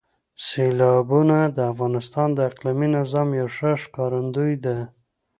سیلابونه 0.45 1.37
د 1.55 1.57
افغانستان 1.71 2.29
د 2.33 2.39
اقلیمي 2.49 2.87
نظام 2.97 3.27
یو 3.39 3.47
ښه 3.55 3.71
ښکارندوی 3.83 4.53
ده. 4.65 4.77